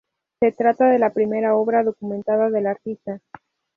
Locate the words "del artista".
2.49-3.19